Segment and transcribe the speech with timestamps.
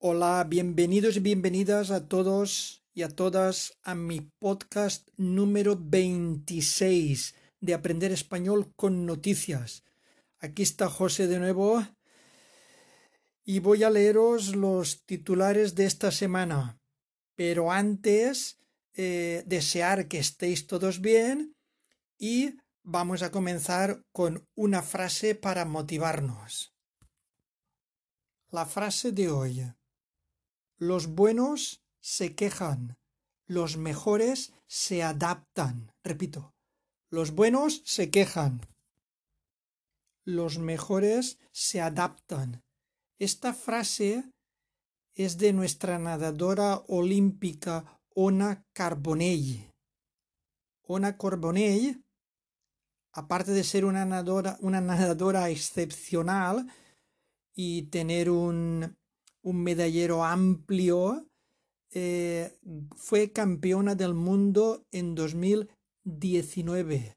[0.00, 7.74] Hola, bienvenidos y bienvenidas a todos y a todas a mi podcast número 26 de
[7.74, 9.82] Aprender Español con Noticias.
[10.38, 11.84] Aquí está José de nuevo
[13.44, 16.78] y voy a leeros los titulares de esta semana.
[17.34, 18.60] Pero antes,
[18.94, 21.56] eh, desear que estéis todos bien
[22.16, 22.54] y
[22.84, 26.72] vamos a comenzar con una frase para motivarnos.
[28.52, 29.77] La frase de hoy.
[30.80, 32.96] Los buenos se quejan,
[33.46, 35.92] los mejores se adaptan.
[36.04, 36.54] Repito,
[37.10, 38.60] los buenos se quejan,
[40.24, 42.62] los mejores se adaptan.
[43.18, 44.30] Esta frase
[45.16, 49.74] es de nuestra nadadora olímpica Ona Carbonell.
[50.82, 52.04] Ona Carbonell,
[53.10, 56.72] aparte de ser una nadadora, una nadadora excepcional
[57.52, 58.96] y tener un
[59.42, 61.28] un medallero amplio,
[61.90, 62.58] eh,
[62.96, 67.16] fue campeona del mundo en 2019.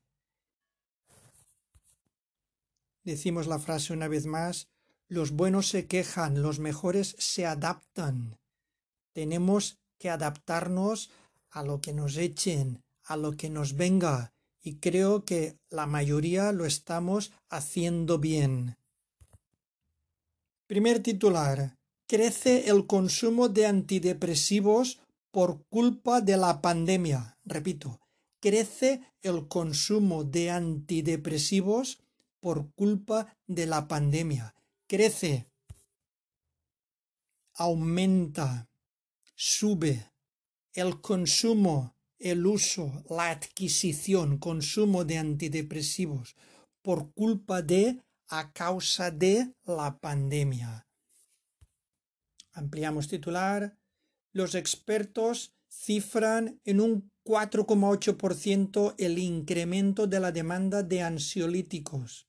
[3.03, 4.69] Decimos la frase una vez más,
[5.07, 8.39] los buenos se quejan, los mejores se adaptan.
[9.11, 11.11] Tenemos que adaptarnos
[11.49, 16.51] a lo que nos echen, a lo que nos venga, y creo que la mayoría
[16.51, 18.77] lo estamos haciendo bien.
[20.67, 21.77] Primer titular
[22.11, 24.99] crece el consumo de antidepresivos
[25.31, 27.37] por culpa de la pandemia.
[27.45, 28.01] Repito,
[28.41, 32.01] crece el consumo de antidepresivos
[32.41, 34.53] por culpa de la pandemia.
[34.89, 35.49] Crece,
[37.53, 38.69] aumenta,
[39.33, 40.11] sube
[40.73, 46.35] el consumo, el uso, la adquisición, consumo de antidepresivos
[46.81, 50.90] por culpa de, a causa de la pandemia.
[52.51, 53.77] Ampliamos titular.
[54.33, 62.27] Los expertos cifran en un 4,8% el incremento de la demanda de ansiolíticos.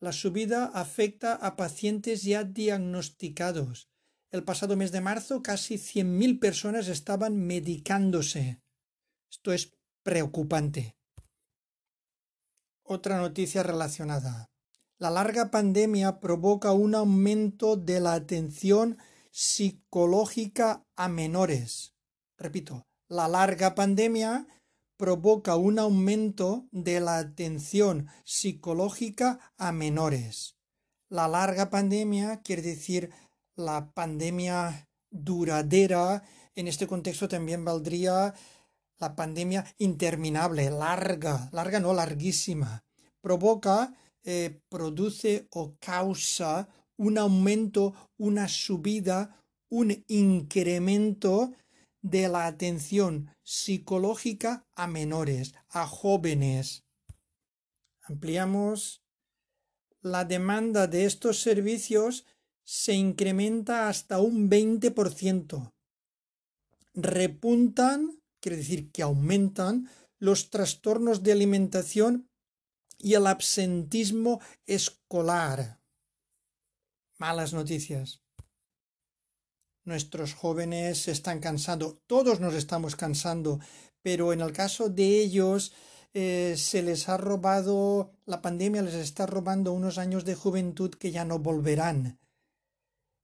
[0.00, 3.90] La subida afecta a pacientes ya diagnosticados.
[4.30, 8.60] El pasado mes de marzo casi 100.000 personas estaban medicándose.
[9.30, 10.96] Esto es preocupante.
[12.84, 14.50] Otra noticia relacionada.
[14.98, 18.98] La larga pandemia provoca un aumento de la atención
[19.38, 21.94] psicológica a menores.
[22.36, 24.48] Repito, la larga pandemia
[24.96, 30.56] provoca un aumento de la atención psicológica a menores.
[31.08, 33.12] La larga pandemia quiere decir
[33.54, 36.24] la pandemia duradera.
[36.56, 38.34] En este contexto también valdría
[38.98, 42.82] la pandemia interminable, larga, larga no larguísima.
[43.20, 43.94] Provoca,
[44.24, 51.52] eh, produce o causa un aumento, una subida, un incremento
[52.02, 56.84] de la atención psicológica a menores, a jóvenes.
[58.02, 59.02] Ampliamos.
[60.00, 62.24] La demanda de estos servicios
[62.64, 65.72] se incrementa hasta un 20%.
[66.94, 69.88] Repuntan, quiere decir que aumentan,
[70.18, 72.28] los trastornos de alimentación
[72.98, 75.77] y el absentismo escolar
[77.18, 78.22] malas noticias.
[79.84, 83.58] Nuestros jóvenes se están cansando, todos nos estamos cansando,
[84.02, 85.72] pero en el caso de ellos
[86.14, 91.10] eh, se les ha robado, la pandemia les está robando unos años de juventud que
[91.10, 92.18] ya no volverán.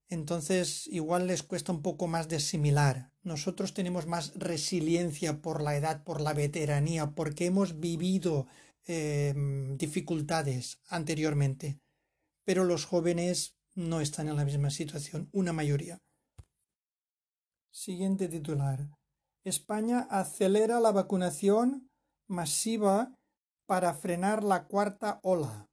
[0.09, 3.11] Entonces igual les cuesta un poco más de asimilar.
[3.23, 8.47] Nosotros tenemos más resiliencia por la edad, por la veteranía, porque hemos vivido
[8.87, 9.35] eh,
[9.79, 11.79] dificultades anteriormente.
[12.45, 15.99] Pero los jóvenes no están en la misma situación, una mayoría.
[17.71, 18.89] Siguiente titular.
[19.45, 21.91] España acelera la vacunación
[22.29, 23.15] masiva
[23.67, 25.67] para frenar la cuarta ola.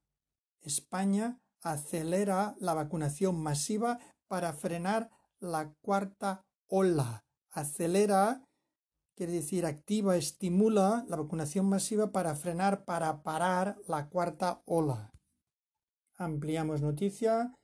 [0.60, 3.98] España acelera la vacunación masiva
[4.28, 5.10] para frenar
[5.40, 7.24] la cuarta ola.
[7.50, 8.44] Acelera
[9.16, 15.12] quiere decir activa, estimula la vacunación masiva para frenar, para parar la cuarta ola.
[16.16, 17.54] Ampliamos noticia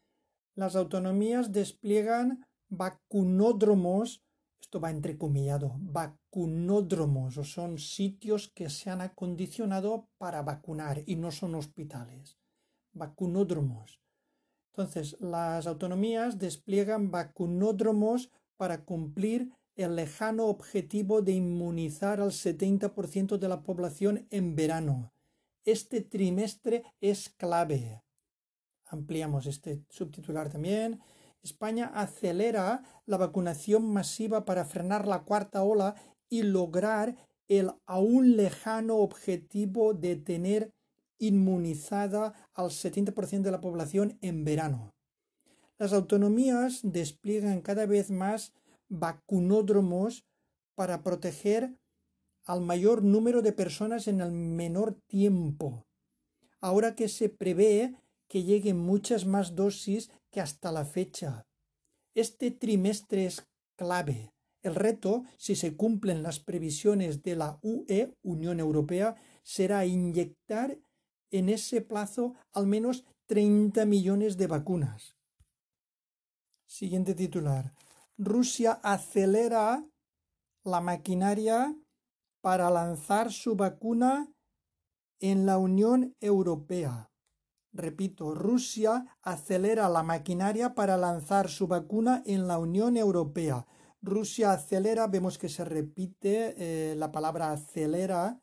[0.59, 4.25] las autonomías despliegan vacunódromos,
[4.61, 11.31] esto va entrecomillado, vacunódromos, o son sitios que se han acondicionado para vacunar y no
[11.31, 12.39] son hospitales.
[12.93, 14.01] Vacunódromos.
[14.73, 23.49] Entonces, las autonomías despliegan vacunódromos para cumplir el lejano objetivo de inmunizar al 70% de
[23.49, 25.13] la población en verano.
[25.65, 28.03] Este trimestre es clave
[28.91, 31.01] ampliamos este subtitular también
[31.43, 35.95] España acelera la vacunación masiva para frenar la cuarta ola
[36.29, 37.17] y lograr
[37.49, 40.73] el aún lejano objetivo de tener
[41.19, 44.91] inmunizada al 70% de la población en verano.
[45.79, 48.53] Las autonomías despliegan cada vez más
[48.89, 50.25] vacunódromos
[50.75, 51.77] para proteger
[52.45, 55.87] al mayor número de personas en el menor tiempo,
[56.61, 57.95] ahora que se prevé
[58.29, 61.47] que lleguen muchas más dosis que hasta la fecha.
[62.15, 63.47] Este trimestre es
[63.77, 64.33] clave.
[64.63, 70.79] El reto, si se cumplen las previsiones de la UE, Unión Europea, será inyectar
[71.31, 75.17] en ese plazo al menos 30 millones de vacunas.
[76.67, 77.75] Siguiente titular.
[78.17, 79.87] Rusia acelera
[80.65, 81.75] la maquinaria
[82.41, 84.31] para lanzar su vacuna
[85.21, 87.08] en la Unión Europea.
[87.73, 93.67] Repito, Rusia acelera la maquinaria para lanzar su vacuna en la Unión Europea.
[94.01, 98.41] Rusia acelera, vemos que se repite eh, la palabra acelera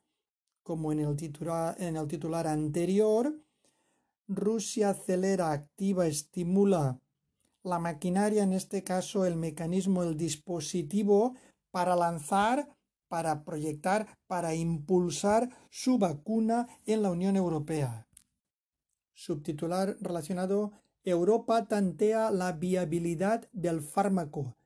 [0.64, 1.16] como en el,
[1.78, 3.40] en el titular anterior.
[4.28, 7.00] Rusia acelera, activa, estimula
[7.64, 11.36] la maquinaria, en este caso el mecanismo, el dispositivo
[11.72, 12.70] para lanzar,
[13.08, 18.05] para proyectar, para impulsar su vacuna en la Unión Europea.
[19.16, 20.74] Subtitular relacionado
[21.04, 24.58] Europa tantea la viabilidad del fármaco,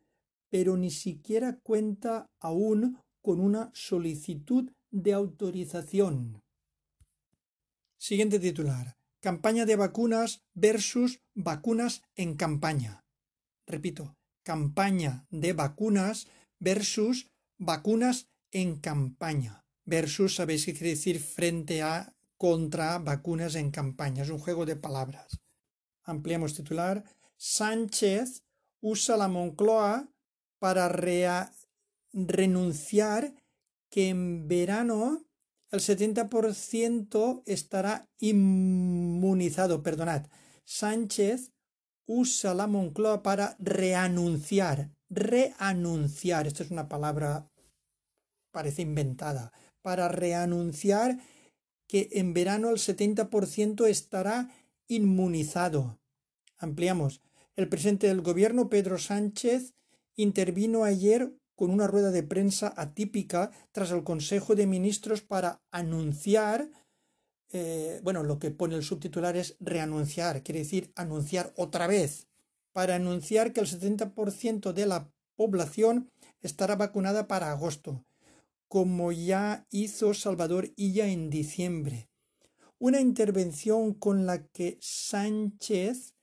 [0.50, 6.42] pero ni siquiera cuenta aún con una solicitud de autorización.
[7.98, 8.98] Siguiente titular.
[9.22, 13.04] Campaña de vacunas versus vacunas en campaña.
[13.68, 16.28] Repito, campaña de vacunas
[16.60, 19.66] versus vacunas en campaña.
[19.86, 24.24] Versus, sabéis qué quiere decir frente a contra vacunas en campaña.
[24.24, 25.42] Es un juego de palabras.
[26.04, 27.04] Ampliamos titular.
[27.36, 28.46] Sánchez
[28.80, 30.10] usa la Moncloa
[30.58, 30.88] para
[32.14, 33.36] renunciar
[33.92, 35.26] que en verano
[35.70, 39.84] el 70% estará inmunizado.
[39.84, 40.28] Perdonad.
[40.64, 41.52] Sánchez
[42.08, 44.92] usa la Moncloa para reanunciar.
[45.10, 46.48] Reanunciar.
[46.48, 47.52] Esto es una palabra,
[48.52, 49.52] parece inventada.
[49.82, 51.18] Para reanunciar
[51.90, 54.48] que en verano el 70% estará
[54.88, 56.00] inmunizado.
[56.60, 57.22] Ampliamos.
[57.56, 59.74] El presidente del gobierno, Pedro Sánchez,
[60.16, 66.70] intervino ayer con una rueda de prensa atípica tras el Consejo de Ministros para anunciar,
[67.52, 72.28] eh, bueno, lo que pone el subtitular es reanunciar, quiere decir anunciar otra vez,
[72.72, 76.12] para anunciar que el 70% de la población
[76.42, 78.06] estará vacunada para agosto
[78.70, 82.08] como ya hizo Salvador Illa en diciembre.
[82.78, 86.14] Una intervención con la que Sánchez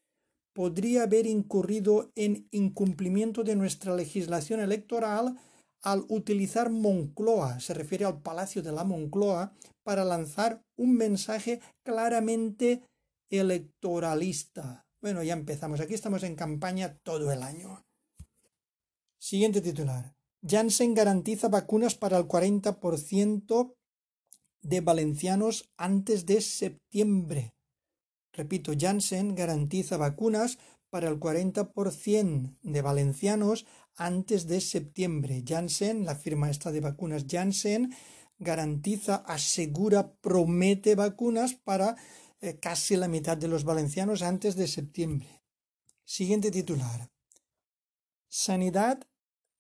[0.55, 5.37] podría haber incurrido en incumplimiento de nuestra legislación electoral
[5.83, 9.53] al utilizar Moncloa, se refiere al Palacio de la Moncloa,
[9.85, 12.83] para lanzar un mensaje claramente
[13.31, 14.85] electoralista.
[15.01, 15.79] Bueno, ya empezamos.
[15.81, 17.85] Aquí estamos en campaña todo el año.
[19.21, 20.16] Siguiente titular.
[20.47, 23.75] Janssen garantiza vacunas para el 40%
[24.63, 27.55] de valencianos antes de septiembre.
[28.33, 30.59] Repito, Janssen garantiza vacunas
[30.91, 33.67] para el 40% de valencianos
[33.97, 35.43] antes de septiembre.
[35.45, 37.93] Janssen, la firma esta de vacunas Janssen,
[38.39, 41.97] garantiza, asegura, promete vacunas para
[42.41, 45.43] eh, casi la mitad de los valencianos antes de septiembre.
[46.05, 47.11] Siguiente titular.
[48.29, 49.01] Sanidad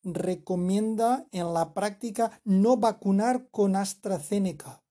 [0.06, 4.82] recomienda en la práctica no vacunar con AstraZeneca.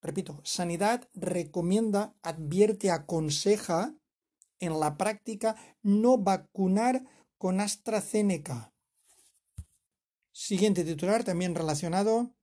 [0.00, 3.94] Repito, Sanidad recomienda, advierte, aconseja
[4.60, 7.04] en la práctica no vacunar
[7.38, 8.72] con AstraZeneca.
[10.32, 12.34] Siguiente titular, también relacionado.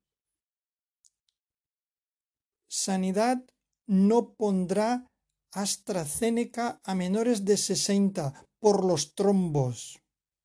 [2.67, 3.41] Sanidad
[3.87, 5.09] no pondrá
[5.51, 10.01] AstraZeneca a menores de 60 por los trombos.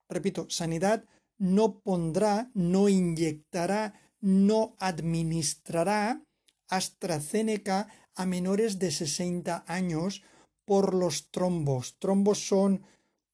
[0.09, 1.05] Repito, Sanidad
[1.40, 6.23] no pondrá, no inyectará, no administrará
[6.68, 10.23] AstraZeneca a menores de 60 años
[10.66, 11.97] por los trombos.
[11.99, 12.85] Trombos son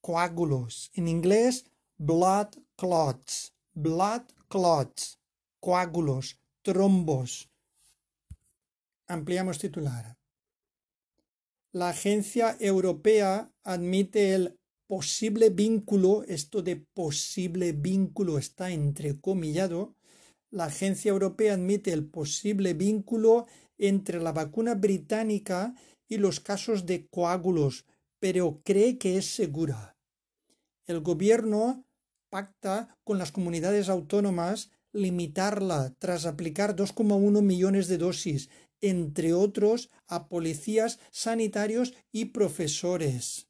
[0.00, 0.90] coágulos.
[0.94, 1.66] En inglés,
[1.98, 3.52] blood clots.
[3.74, 5.18] Blood clots.
[5.58, 6.38] Coágulos.
[6.62, 7.50] Trombos.
[9.08, 10.16] Ampliamos titular.
[11.72, 19.94] La Agencia Europea admite el posible vínculo, esto de posible vínculo está entrecomillado,
[20.50, 23.46] la Agencia Europea admite el posible vínculo
[23.78, 25.74] entre la vacuna británica
[26.08, 27.84] y los casos de coágulos,
[28.20, 29.96] pero cree que es segura.
[30.86, 31.84] El gobierno
[32.30, 38.48] pacta con las comunidades autónomas limitarla tras aplicar 2,1 millones de dosis,
[38.80, 43.48] entre otros a policías, sanitarios y profesores.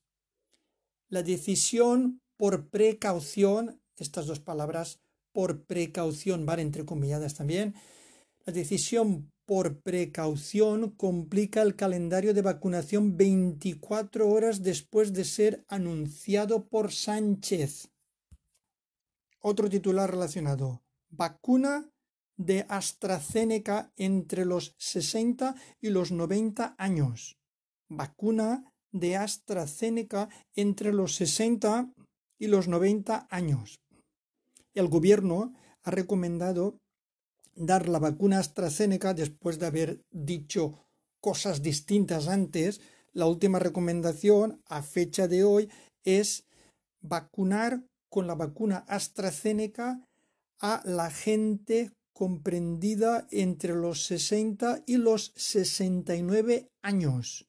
[1.08, 5.00] La decisión por precaución, estas dos palabras
[5.32, 7.74] por precaución van entrecomilladas también,
[8.44, 16.68] la decisión por precaución complica el calendario de vacunación 24 horas después de ser anunciado
[16.68, 17.88] por Sánchez.
[19.40, 20.82] Otro titular relacionado.
[21.08, 21.88] Vacuna
[22.36, 27.38] de AstraZeneca entre los 60 y los 90 años.
[27.88, 28.64] Vacuna
[28.98, 31.90] de AstraZeneca entre los 60
[32.38, 33.78] y los 90 años.
[34.74, 36.78] El gobierno ha recomendado
[37.54, 40.86] dar la vacuna AstraZeneca después de haber dicho
[41.20, 42.80] cosas distintas antes.
[43.12, 45.70] La última recomendación a fecha de hoy
[46.04, 46.44] es
[47.00, 50.04] vacunar con la vacuna AstraZeneca
[50.60, 57.46] a la gente comprendida entre los 60 y los 69 años.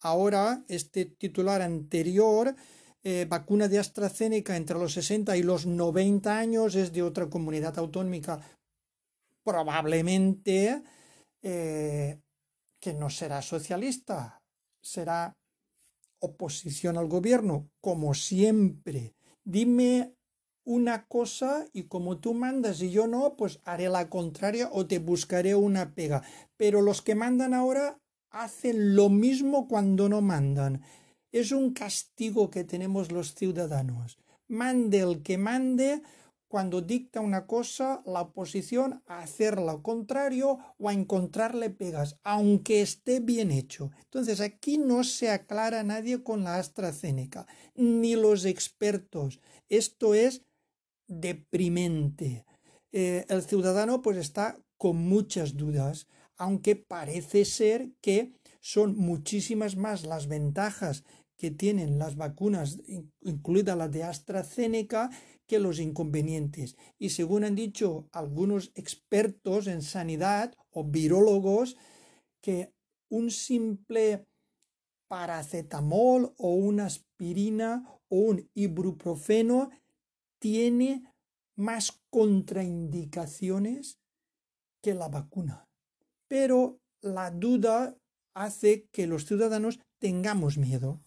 [0.00, 2.54] Ahora, este titular anterior,
[3.02, 7.78] eh, vacuna de AstraZeneca entre los 60 y los 90 años, es de otra comunidad
[7.78, 8.40] autónoma,
[9.44, 10.82] probablemente
[11.42, 12.20] eh,
[12.80, 14.40] que no será socialista,
[14.82, 15.36] será
[16.20, 19.14] oposición al gobierno, como siempre.
[19.44, 20.14] Dime
[20.64, 24.98] una cosa y como tú mandas y yo no, pues haré la contraria o te
[24.98, 26.22] buscaré una pega.
[26.56, 27.98] Pero los que mandan ahora
[28.30, 30.82] hacen lo mismo cuando no mandan.
[31.32, 34.18] Es un castigo que tenemos los ciudadanos.
[34.48, 36.02] Mande el que mande,
[36.48, 42.80] cuando dicta una cosa, la oposición a hacer lo contrario o a encontrarle pegas, aunque
[42.80, 43.90] esté bien hecho.
[44.04, 49.40] Entonces aquí no se aclara nadie con la AstraZeneca, ni los expertos.
[49.68, 50.42] Esto es
[51.06, 52.46] deprimente.
[52.92, 56.06] Eh, el ciudadano pues está con muchas dudas,
[56.38, 61.04] aunque parece ser que son muchísimas más las ventajas
[61.36, 62.78] que tienen las vacunas,
[63.20, 65.10] incluida la de AstraZeneca,
[65.46, 66.76] que los inconvenientes.
[66.98, 71.76] Y según han dicho algunos expertos en sanidad o virólogos,
[72.40, 72.74] que
[73.08, 74.26] un simple
[75.08, 79.70] paracetamol o una aspirina o un ibuprofeno
[80.38, 81.04] tiene
[81.56, 83.98] más contraindicaciones
[84.82, 85.67] que la vacuna.
[86.28, 87.96] Pero la duda
[88.34, 91.00] hace que los ciudadanos tengamos miedo.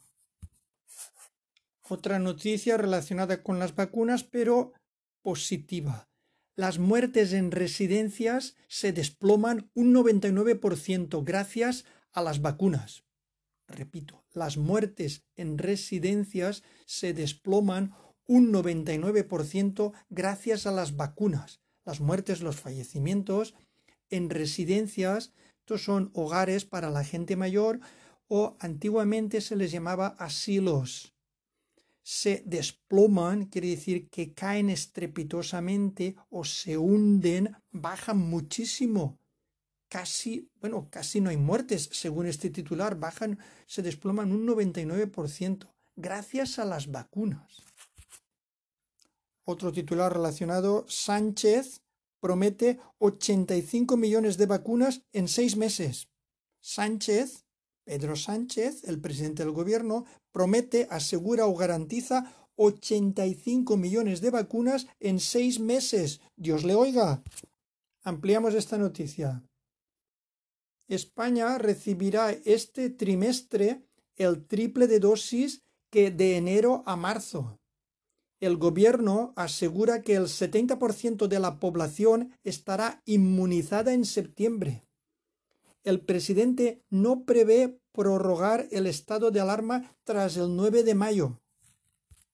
[1.88, 4.74] Otra noticia relacionada con las vacunas, pero
[5.22, 6.10] positiva.
[6.56, 13.04] Las muertes en residencias se desploman un 99% gracias a las vacunas.
[13.68, 17.94] Repito, las muertes en residencias se desploman
[18.28, 21.62] un 99% gracias a las vacunas.
[21.86, 23.56] Las muertes, los fallecimientos
[24.12, 27.80] en residencias, estos son hogares para la gente mayor
[28.27, 31.12] o antiguamente se les llamaba asilos
[32.03, 39.20] se desploman, quiere decir que caen estrepitosamente o se hunden, bajan muchísimo.
[39.88, 46.60] Casi, bueno, casi no hay muertes, según este titular, bajan, se desploman un 99%, gracias
[46.60, 47.63] a las vacunas.
[49.44, 51.82] Otro titular relacionado, Sánchez
[52.22, 56.08] promete 85 millones de vacunas en seis meses.
[56.62, 57.44] Sánchez
[57.84, 65.20] Pedro Sánchez, el presidente del gobierno, promete, asegura o garantiza 85 millones de vacunas en
[65.20, 66.22] seis meses.
[66.36, 67.24] Dios le oiga.
[68.04, 69.44] Ampliamos esta noticia.
[70.88, 73.84] España recibirá este trimestre
[74.16, 77.61] el triple de dosis que de enero a marzo.
[78.42, 84.84] El gobierno asegura que el 70% de la población estará inmunizada en septiembre
[85.84, 91.42] el presidente no prevé prorrogar el estado de alarma tras el 9 de mayo.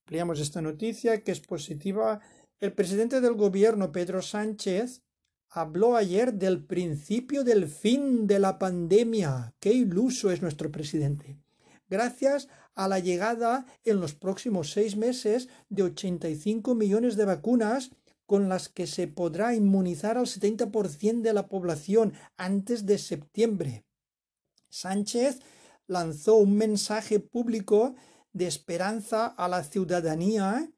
[0.02, 2.20] Ampliamos esta noticia que es positiva.
[2.60, 5.02] El presidente del gobierno, Pedro Sánchez,
[5.50, 9.54] habló ayer del principio del fin de la pandemia.
[9.60, 11.38] Qué iluso es nuestro presidente.
[11.90, 17.90] Gracias a la llegada en los próximos seis meses de 85 millones de vacunas
[18.28, 23.84] con las que se podrá inmunizar al 70% de la población antes de septiembre.
[24.70, 25.40] Sánchez
[25.88, 27.96] lanzó un mensaje público
[28.32, 30.72] de esperanza a la ciudadanía,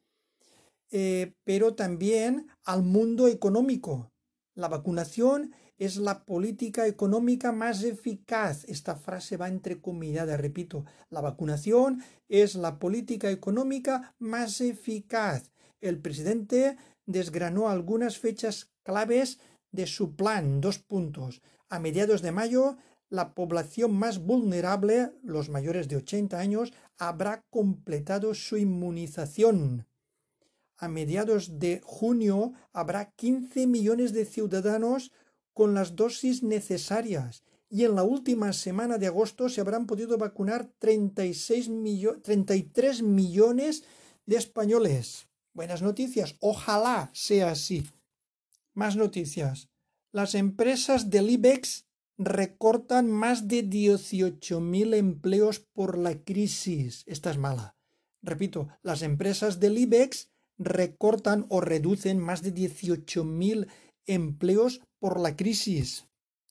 [0.90, 4.10] eh, pero también al mundo económico.
[4.54, 8.64] La vacunación es la política económica más eficaz.
[8.68, 10.84] Esta frase va entrecomillada, repito.
[11.08, 15.50] La vacunación es la política económica más eficaz.
[15.80, 19.40] El presidente desgranó algunas fechas claves
[19.72, 20.60] de su plan.
[20.60, 21.40] Dos puntos.
[21.70, 22.76] A mediados de mayo,
[23.08, 29.86] la población más vulnerable, los mayores de 80 años, habrá completado su inmunización.
[30.76, 35.10] A mediados de junio habrá 15 millones de ciudadanos
[35.60, 40.72] con las dosis necesarias y en la última semana de agosto se habrán podido vacunar
[40.78, 41.70] 36
[42.22, 43.84] 33 millones
[44.24, 45.28] de españoles.
[45.52, 47.86] Buenas noticias, ojalá sea así.
[48.72, 49.68] Más noticias.
[50.12, 51.84] Las empresas del IBEX
[52.16, 57.04] recortan más de 18.000 empleos por la crisis.
[57.06, 57.76] Esta es mala.
[58.22, 63.68] Repito, las empresas del IBEX recortan o reducen más de 18.000
[64.14, 66.06] empleos por la crisis.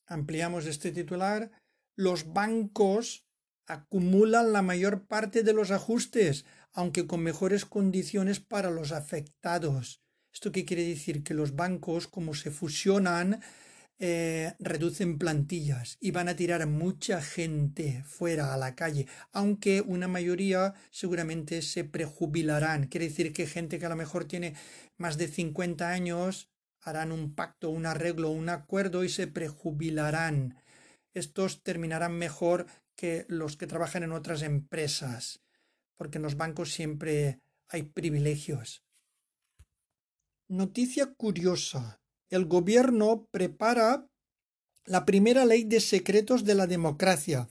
[0.06, 1.52] Ampliamos este titular.
[1.96, 3.26] Los bancos
[3.68, 10.02] acumulan la mayor parte de los ajustes, aunque con mejores condiciones para los afectados.
[10.34, 11.24] ¿Esto qué quiere decir?
[11.24, 13.42] Que los bancos, como se fusionan,
[14.02, 20.08] eh, reducen plantillas y van a tirar mucha gente fuera a la calle, aunque una
[20.08, 22.88] mayoría seguramente se prejubilarán.
[22.88, 24.56] Quiere decir que gente que a lo mejor tiene
[24.98, 26.48] más de 50 años
[26.82, 30.62] harán un pacto, un arreglo, un acuerdo y se prejubilarán.
[31.14, 35.42] Estos terminarán mejor que los que trabajan en otras empresas,
[35.96, 38.84] porque en los bancos siempre hay privilegios.
[40.48, 42.02] Noticia curiosa.
[42.30, 44.08] El gobierno prepara
[44.86, 47.50] la primera ley de secretos de la democracia.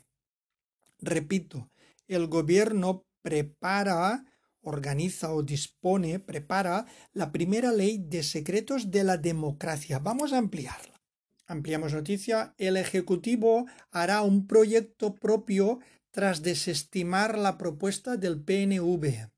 [0.98, 1.70] Repito,
[2.08, 4.24] el gobierno prepara,
[4.68, 9.98] organiza o dispone, prepara la primera ley de secretos de la democracia.
[9.98, 11.00] Vamos a ampliarla.
[11.46, 12.54] Ampliamos noticia.
[12.58, 19.30] El Ejecutivo hará un proyecto propio tras desestimar la propuesta del PNV.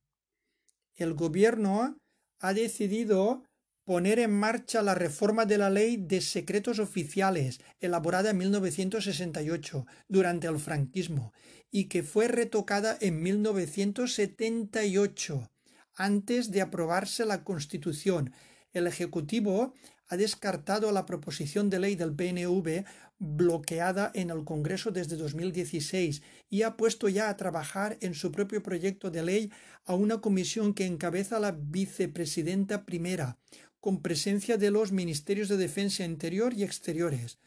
[0.97, 1.97] El gobierno
[2.41, 3.45] ha decidido
[3.85, 10.47] poner en marcha la reforma de la Ley de Secretos Oficiales, elaborada en 1968, durante
[10.47, 11.33] el franquismo,
[11.71, 15.51] y que fue retocada en 1978,
[15.95, 18.33] antes de aprobarse la Constitución.
[18.73, 19.75] El Ejecutivo
[20.11, 22.85] ha descartado la proposición de ley del PNV
[23.21, 28.63] bloqueada en el Congreso desde 2016 y ha puesto ya a trabajar en su propio
[28.63, 29.53] proyecto de ley
[29.85, 33.39] a una comisión que encabeza la vicepresidenta primera,
[33.81, 37.39] con presencia de los Ministerios de Defensa Interior y Exteriores.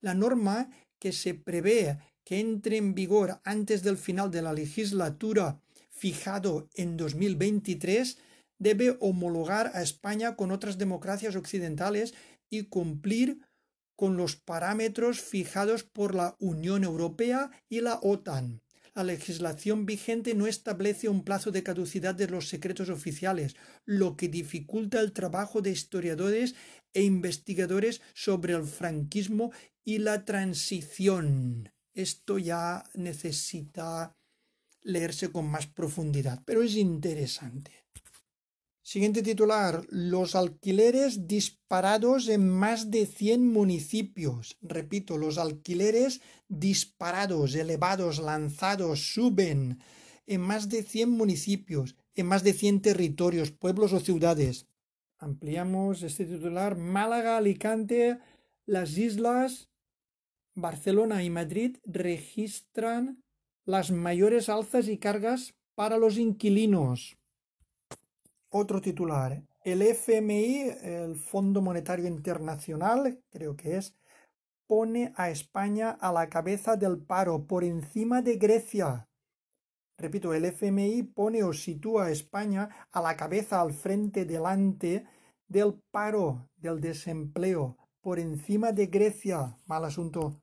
[0.00, 5.60] La norma que se prevé que entre en vigor antes del final de la legislatura
[5.90, 8.18] fijado en 2023
[8.58, 12.14] debe homologar a España con otras democracias occidentales
[12.50, 13.40] y cumplir
[13.96, 18.62] con los parámetros fijados por la Unión Europea y la OTAN.
[18.98, 24.26] La legislación vigente no establece un plazo de caducidad de los secretos oficiales, lo que
[24.26, 26.56] dificulta el trabajo de historiadores
[26.92, 29.52] e investigadores sobre el franquismo
[29.84, 31.70] y la transición.
[31.94, 34.16] Esto ya necesita
[34.82, 37.70] leerse con más profundidad, pero es interesante.
[38.90, 39.84] Siguiente titular.
[39.90, 44.56] Los alquileres disparados en más de 100 municipios.
[44.62, 49.78] Repito, los alquileres disparados, elevados, lanzados, suben
[50.26, 54.66] en más de 100 municipios, en más de 100 territorios, pueblos o ciudades.
[55.18, 56.78] Ampliamos este titular.
[56.78, 58.18] Málaga, Alicante,
[58.64, 59.68] las islas,
[60.54, 63.22] Barcelona y Madrid registran
[63.66, 67.18] las mayores alzas y cargas para los inquilinos.
[68.50, 69.42] Otro titular.
[69.62, 73.94] El FMI, el Fondo Monetario Internacional, creo que es,
[74.66, 79.06] pone a España a la cabeza del paro por encima de Grecia.
[79.98, 85.04] Repito, el FMI pone o sitúa a España a la cabeza, al frente, delante
[85.46, 89.58] del paro, del desempleo, por encima de Grecia.
[89.66, 90.40] Mal asunto.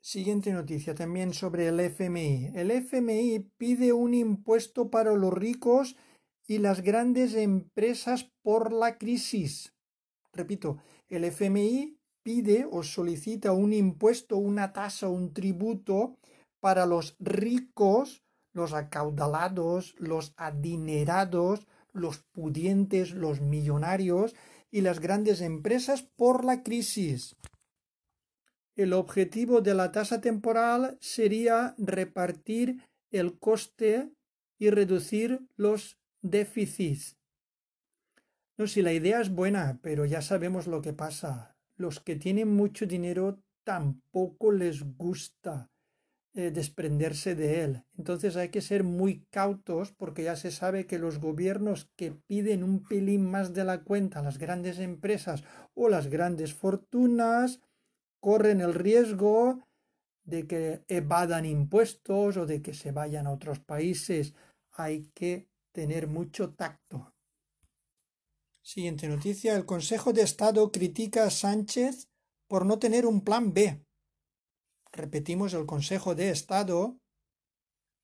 [0.00, 2.52] Siguiente noticia también sobre el FMI.
[2.54, 5.96] El FMI pide un impuesto para los ricos
[6.46, 9.74] y las grandes empresas por la crisis.
[10.32, 10.78] Repito,
[11.08, 16.16] el FMI pide o solicita un impuesto, una tasa, un tributo
[16.60, 24.34] para los ricos, los acaudalados, los adinerados, los pudientes, los millonarios
[24.70, 27.36] y las grandes empresas por la crisis.
[28.74, 34.10] El objetivo de la tasa temporal sería repartir el coste
[34.58, 37.18] y reducir los déficits.
[38.56, 41.56] No, si la idea es buena, pero ya sabemos lo que pasa.
[41.74, 45.72] los que tienen mucho dinero tampoco les gusta
[46.34, 47.84] eh, desprenderse de él.
[47.98, 52.62] Entonces hay que ser muy cautos porque ya se sabe que los gobiernos que piden
[52.62, 57.60] un pelín más de la cuenta, las grandes empresas o las grandes fortunas,
[58.20, 59.68] corren el riesgo
[60.24, 64.34] de que evadan impuestos o de que se vayan a otros países.
[64.70, 67.12] Hay que tener mucho tacto.
[68.62, 69.56] Siguiente noticia.
[69.56, 72.08] El Consejo de Estado critica a Sánchez
[72.46, 73.84] por no tener un plan B.
[74.92, 76.98] Repetimos, el Consejo de Estado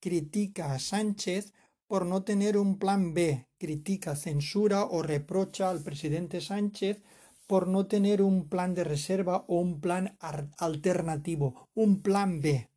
[0.01, 1.53] critica a Sánchez
[1.87, 7.03] por no tener un plan B, critica, censura o reprocha al presidente Sánchez
[7.47, 10.17] por no tener un plan de reserva o un plan
[10.59, 12.69] alternativo, un plan B.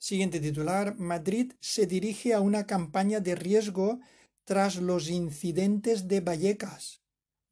[0.00, 0.96] Siguiente titular.
[0.98, 4.00] Madrid se dirige a una campaña de riesgo
[4.44, 7.02] tras los incidentes de Vallecas.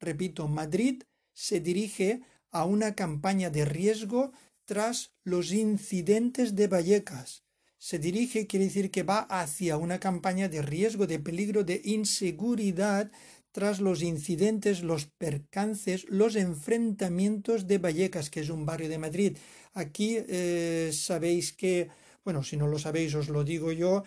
[0.00, 1.02] Repito, Madrid
[1.34, 4.32] se dirige a una campaña de riesgo
[4.64, 7.44] tras los incidentes de Vallecas.
[7.76, 13.12] Se dirige quiere decir que va hacia una campaña de riesgo, de peligro, de inseguridad
[13.52, 19.36] tras los incidentes, los percances, los enfrentamientos de Vallecas, que es un barrio de Madrid.
[19.74, 21.90] Aquí eh, sabéis que,
[22.24, 24.04] bueno, si no lo sabéis os lo digo yo,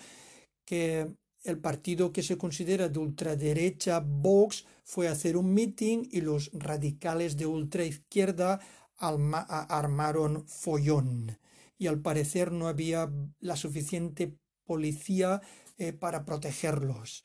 [0.65, 1.11] que
[1.43, 6.51] el partido que se considera de ultraderecha, Vox, fue a hacer un meeting y los
[6.53, 8.59] radicales de ultraizquierda
[8.97, 11.37] armaron follón
[11.77, 15.41] y al parecer no había la suficiente policía
[15.79, 17.23] eh, para protegerlos.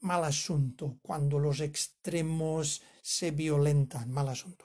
[0.00, 4.10] Mal asunto cuando los extremos se violentan.
[4.10, 4.64] Mal asunto.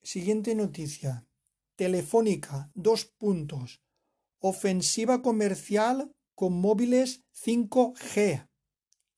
[0.00, 1.26] Siguiente noticia.
[1.74, 2.70] Telefónica.
[2.72, 3.82] Dos puntos.
[4.40, 8.46] Ofensiva comercial con móviles 5G.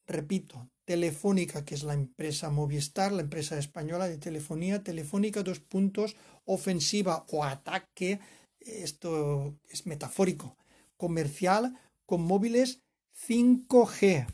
[0.06, 6.16] Repito, Telefónica, que es la empresa Movistar, la empresa española de telefonía, Telefónica, dos puntos,
[6.44, 8.18] ofensiva o ataque,
[8.58, 10.56] esto es metafórico,
[10.96, 12.82] comercial con móviles
[13.28, 14.26] 5G.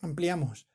[0.00, 0.66] Ampliamos.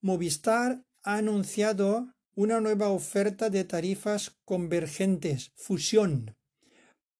[0.00, 6.36] Movistar ha anunciado una nueva oferta de tarifas convergentes, fusión,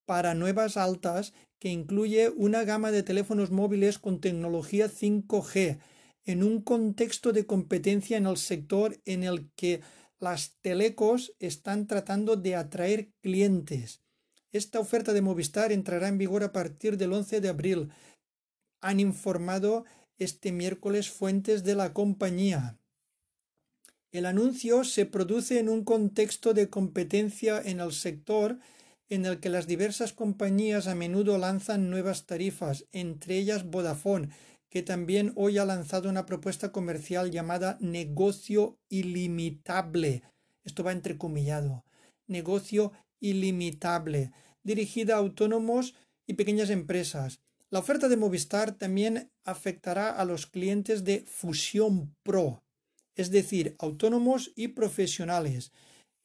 [0.04, 5.78] para nuevas altas que incluye una gama de teléfonos móviles con tecnología 5G
[6.24, 9.80] en un contexto de competencia en el sector en el que
[10.18, 14.02] las telecos están tratando de atraer clientes.
[14.52, 17.90] Esta oferta de Movistar entrará en vigor a partir del 11 de abril.
[18.80, 19.84] Han informado
[20.18, 22.78] este miércoles fuentes de la compañía.
[24.12, 28.58] El anuncio se produce en un contexto de competencia en el sector
[29.08, 34.30] en el que las diversas compañías a menudo lanzan nuevas tarifas, entre ellas Vodafone,
[34.68, 40.22] que también hoy ha lanzado una propuesta comercial llamada negocio ilimitable.
[40.64, 41.84] Esto va entrecomillado.
[42.26, 45.94] Negocio ilimitable, dirigida a autónomos
[46.26, 47.40] y pequeñas empresas.
[47.70, 52.62] La oferta de Movistar también afectará a los clientes de Fusión Pro,
[53.14, 55.72] es decir, autónomos y profesionales.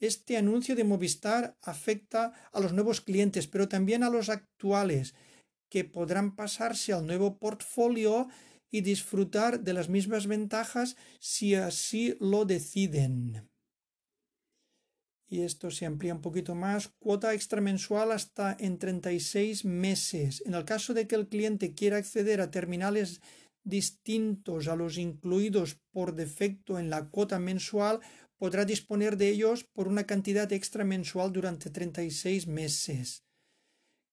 [0.01, 5.13] Este anuncio de Movistar afecta a los nuevos clientes, pero también a los actuales,
[5.69, 8.27] que podrán pasarse al nuevo portfolio
[8.71, 13.47] y disfrutar de las mismas ventajas si así lo deciden.
[15.29, 16.89] Y esto se amplía un poquito más.
[16.99, 20.41] Cuota extramensual hasta en 36 meses.
[20.45, 23.21] En el caso de que el cliente quiera acceder a terminales
[23.63, 28.01] distintos a los incluidos por defecto en la cuota mensual,
[28.41, 33.23] podrá disponer de ellos por una cantidad extra mensual durante 36 meses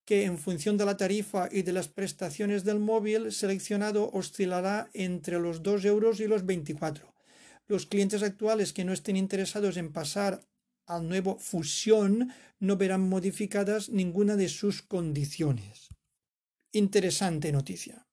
[0.04, 5.38] que en función de la tarifa y de las prestaciones del móvil seleccionado oscilará entre
[5.38, 7.14] los 2 euros y los 24.
[7.68, 10.40] Los clientes actuales que no estén interesados en pasar
[10.84, 15.88] al nuevo fusión no verán modificadas ninguna de sus condiciones.
[16.72, 18.07] Interesante noticia.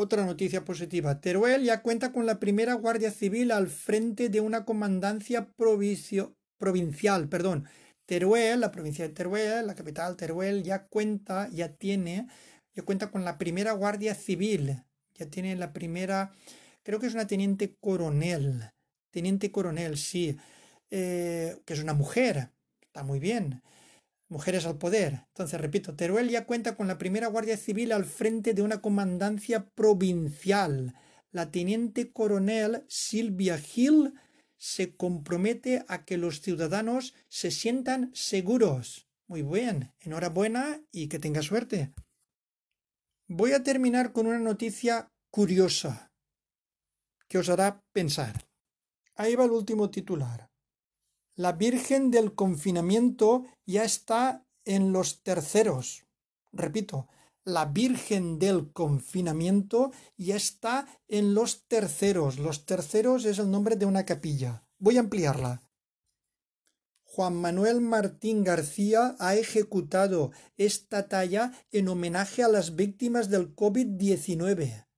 [0.00, 1.20] Otra noticia positiva.
[1.20, 7.64] Teruel ya cuenta con la primera Guardia Civil al frente de una comandancia provincial, perdón,
[8.06, 12.28] Teruel, la provincia de Teruel, la capital Teruel, ya cuenta, ya tiene,
[12.76, 14.84] ya cuenta con la primera guardia civil,
[15.16, 16.30] ya tiene la primera,
[16.84, 18.70] creo que es una teniente coronel,
[19.10, 20.38] teniente coronel, sí,
[20.92, 23.62] eh, que es una mujer, está muy bien,
[24.28, 25.24] mujeres al poder.
[25.28, 29.68] Entonces, repito, Teruel ya cuenta con la primera guardia civil al frente de una comandancia
[29.70, 30.94] provincial.
[31.30, 34.14] La teniente coronel Silvia Gil
[34.56, 39.08] se compromete a que los ciudadanos se sientan seguros.
[39.26, 41.92] Muy bien, enhorabuena y que tenga suerte.
[43.26, 46.12] Voy a terminar con una noticia curiosa
[47.28, 48.48] que os hará pensar.
[49.14, 50.47] Ahí va el último titular.
[51.38, 56.04] La Virgen del confinamiento ya está en los terceros.
[56.50, 57.06] Repito,
[57.44, 62.40] la Virgen del confinamiento ya está en los terceros.
[62.40, 64.66] Los terceros es el nombre de una capilla.
[64.80, 65.62] Voy a ampliarla.
[67.04, 74.88] Juan Manuel Martín García ha ejecutado esta talla en homenaje a las víctimas del COVID-19.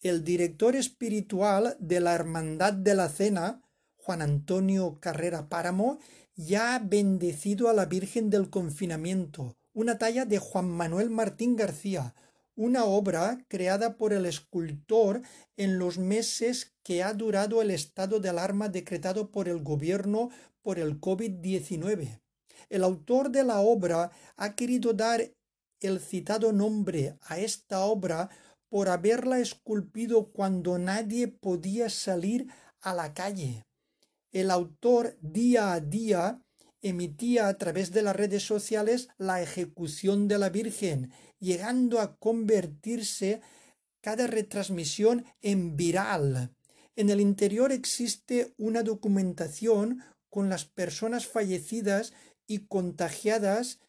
[0.00, 3.62] El director espiritual de la Hermandad de la Cena,
[4.08, 5.98] Juan Antonio Carrera Páramo,
[6.34, 12.14] ya ha bendecido a la Virgen del Confinamiento, una talla de Juan Manuel Martín García,
[12.56, 15.20] una obra creada por el escultor
[15.58, 20.30] en los meses que ha durado el estado de alarma decretado por el gobierno
[20.62, 22.22] por el COVID-19.
[22.70, 25.20] El autor de la obra ha querido dar
[25.80, 28.30] el citado nombre a esta obra
[28.70, 32.46] por haberla esculpido cuando nadie podía salir
[32.80, 33.67] a la calle.
[34.32, 36.42] El autor día a día
[36.82, 43.40] emitía a través de las redes sociales la ejecución de la Virgen, llegando a convertirse
[44.00, 46.54] cada retransmisión en viral.
[46.94, 52.12] En el interior existe una documentación con las personas fallecidas
[52.46, 53.80] y contagiadas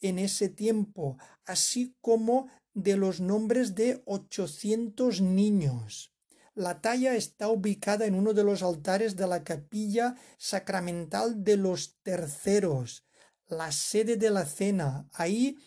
[0.00, 6.13] en ese tiempo, así como de los nombres de 800 niños.
[6.54, 11.96] La talla está ubicada en uno de los altares de la capilla sacramental de los
[12.02, 13.04] terceros,
[13.48, 15.08] la sede de la cena.
[15.12, 15.58] Ahí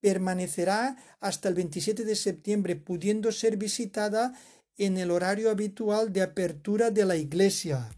[0.00, 4.34] permanecerá hasta el 27 de septiembre, pudiendo ser visitada
[4.76, 7.88] en el horario habitual de apertura de la iglesia.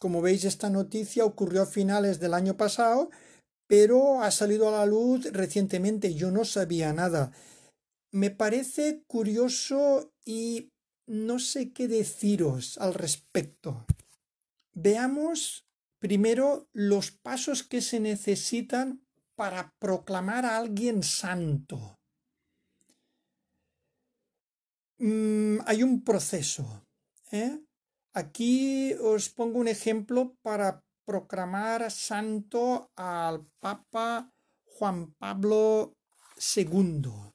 [0.00, 3.10] Como veis, esta noticia ocurrió a finales del año pasado,
[3.68, 6.14] pero ha salido a la luz recientemente.
[6.14, 7.30] Yo no sabía nada.
[8.10, 10.72] Me parece curioso y
[11.10, 13.84] no sé qué deciros al respecto.
[14.72, 15.66] Veamos
[15.98, 21.98] primero los pasos que se necesitan para proclamar a alguien santo.
[24.98, 26.86] Mm, hay un proceso.
[27.32, 27.58] ¿eh?
[28.12, 34.32] Aquí os pongo un ejemplo para proclamar santo al Papa
[34.64, 35.92] Juan Pablo
[36.56, 37.32] II.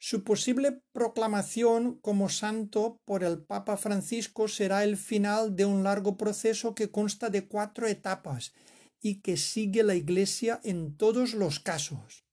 [0.00, 6.16] Su posible proclamación como santo por el Papa Francisco será el final de un largo
[6.16, 8.52] proceso que consta de cuatro etapas
[9.00, 12.24] y que sigue la Iglesia en todos los casos.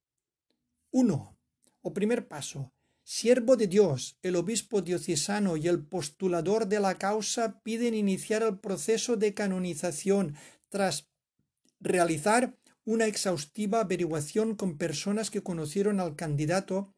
[0.91, 1.37] 1.
[1.81, 2.71] O primer paso.
[3.03, 8.59] Siervo de Dios, el obispo diocesano y el postulador de la causa piden iniciar el
[8.59, 10.35] proceso de canonización
[10.69, 11.07] tras
[11.79, 16.94] realizar una exhaustiva averiguación con personas que conocieron al candidato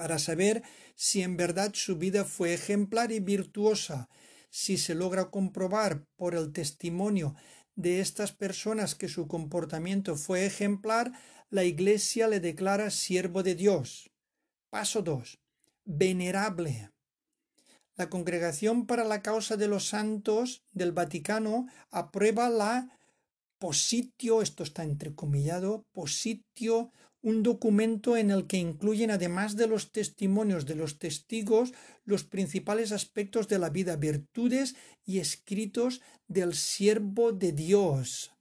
[0.00, 0.62] para saber
[0.94, 4.08] si en verdad su vida fue ejemplar y virtuosa.
[4.48, 7.34] Si se logra comprobar por el testimonio
[7.74, 11.12] de estas personas que su comportamiento fue ejemplar,
[11.50, 14.10] la Iglesia le declara siervo de Dios.
[14.70, 15.38] Paso 2.
[15.84, 16.90] Venerable.
[17.96, 22.88] La Congregación para la Causa de los Santos del Vaticano aprueba la
[23.58, 26.90] positio, esto está entrecomillado, positio
[27.22, 31.72] un documento en el que incluyen, además de los testimonios de los testigos,
[32.04, 38.32] los principales aspectos de la vida, virtudes y escritos del siervo de Dios.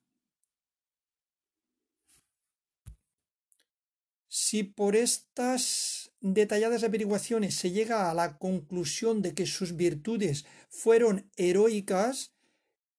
[4.27, 11.29] Si por estas detalladas averiguaciones se llega a la conclusión de que sus virtudes fueron
[11.35, 12.33] heroicas,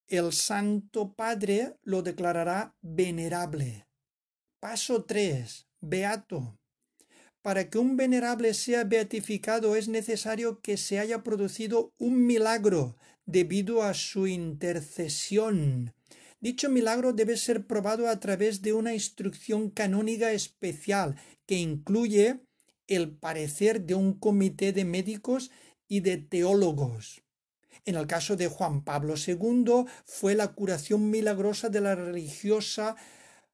[0.09, 3.87] el Santo Padre lo declarará venerable.
[4.59, 6.59] Paso 3 beato.
[7.43, 13.83] Para que un venerable sea beatificado es necesario que se haya producido un milagro debido
[13.83, 15.95] a su intercesión.
[16.41, 21.17] Dicho milagro debe ser probado a través de una instrucción canónica especial
[21.47, 22.41] que incluye
[22.87, 25.51] el parecer de un comité de médicos
[25.87, 27.23] y de teólogos.
[27.85, 32.97] En el caso de Juan Pablo II fue la curación milagrosa de la religiosa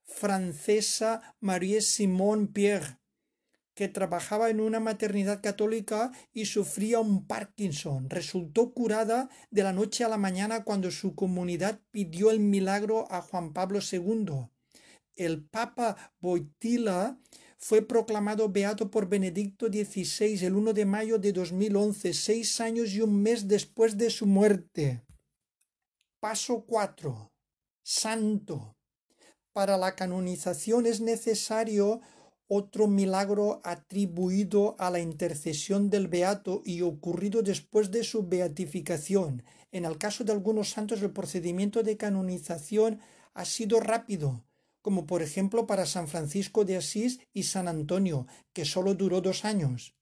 [0.06, 2.98] francesa Marie Simone Pierre,
[3.74, 8.08] que trabajaba en una maternidad católica y sufría un Parkinson.
[8.08, 13.20] Resultó curada de la noche a la mañana cuando su comunidad pidió el milagro a
[13.20, 14.48] Juan Pablo II.
[15.14, 17.20] El Papa Boitila
[17.58, 23.00] fue proclamado beato por Benedicto XVI el 1 de mayo de 2011, seis años y
[23.00, 25.02] un mes después de su muerte.
[26.20, 27.32] Paso 4.
[27.82, 28.75] Santo
[29.56, 32.02] para la canonización es necesario
[32.46, 39.44] otro milagro atribuido a la intercesión del beato y ocurrido después de su beatificación.
[39.72, 43.00] En el caso de algunos santos el procedimiento de canonización
[43.32, 44.44] ha sido rápido,
[44.82, 49.46] como por ejemplo para San Francisco de Asís y San Antonio, que solo duró dos
[49.46, 49.94] años.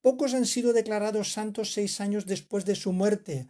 [0.00, 3.46] Pocos han sido declarados santos seis años después de su muerte,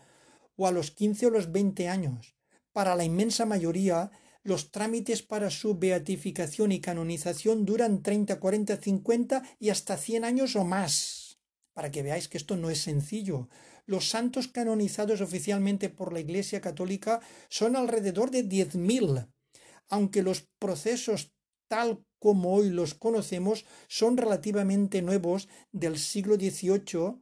[0.56, 2.34] o a los quince o los veinte años.
[2.72, 4.10] Para la inmensa mayoría,
[4.46, 10.54] los trámites para su beatificación y canonización duran 30, 40, 50 y hasta 100 años
[10.54, 11.40] o más.
[11.72, 13.48] Para que veáis que esto no es sencillo.
[13.86, 19.26] Los santos canonizados oficialmente por la Iglesia Católica son alrededor de 10.000,
[19.88, 21.32] aunque los procesos
[21.66, 27.20] tal como hoy los conocemos son relativamente nuevos del siglo XVIII.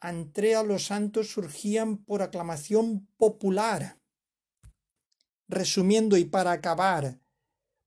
[0.00, 3.98] Entre a los santos surgían por aclamación popular
[5.48, 7.20] Resumiendo y para acabar,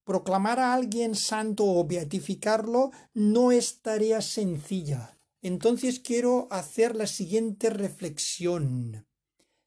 [0.03, 5.17] proclamar a alguien santo o beatificarlo no es tarea sencilla.
[5.41, 9.05] Entonces quiero hacer la siguiente reflexión.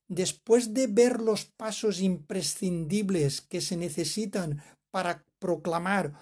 [0.08, 6.12] Después de ver los pasos imprescindibles que se necesitan para proclamar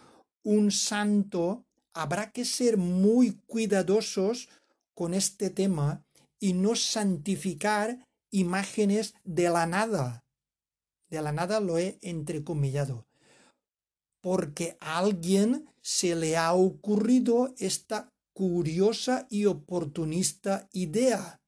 [0.43, 4.49] un santo, habrá que ser muy cuidadosos
[4.95, 6.05] con este tema
[6.39, 10.25] y no santificar imágenes de la nada,
[11.11, 13.07] de la nada lo he entrecomillado.
[14.21, 21.41] Porque a alguien se le ha ocurrido esta curiosa y oportunista idea.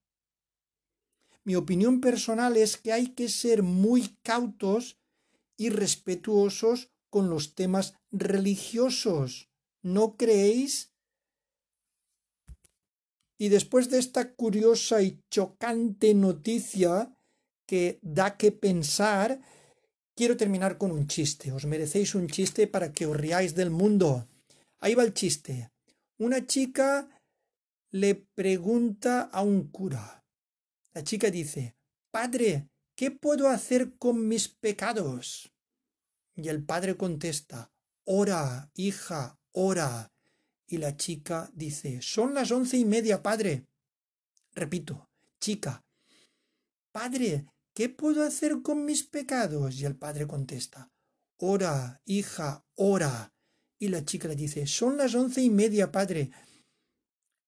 [1.44, 4.99] Mi opinión personal es que hay que ser muy cautos
[5.57, 9.51] y respetuosos con los temas religiosos.
[9.83, 10.92] ¿No creéis?
[13.37, 17.16] Y después de esta curiosa y chocante noticia,
[17.70, 19.38] que da que pensar,
[20.18, 21.52] quiero terminar con un chiste.
[21.52, 24.26] Os merecéis un chiste para que os riáis del mundo.
[24.83, 25.70] Ahí va el chiste.
[26.18, 27.06] Una chica
[27.92, 30.24] le pregunta a un cura.
[30.94, 31.76] La chica dice,
[32.11, 35.54] Padre, ¿qué puedo hacer con mis pecados?
[36.35, 37.70] Y el padre contesta,
[38.02, 40.11] Ora, hija, ora.
[40.66, 43.64] Y la chica dice, Son las once y media, padre.
[44.54, 45.85] Repito, chica,
[46.92, 49.80] Padre, ¿qué puedo hacer con mis pecados?
[49.80, 50.90] Y el padre contesta,
[51.38, 53.35] ora, hija, ora.
[53.78, 56.30] Y la chica le dice, son las once y media, padre.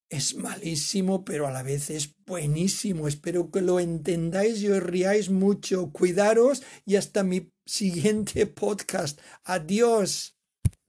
[0.08, 3.08] Es malísimo, pero a la vez es buenísimo.
[3.08, 5.90] Espero que lo entendáis y os riáis mucho.
[5.90, 9.20] Cuidaros y hasta mi siguiente podcast.
[9.44, 10.36] Adiós.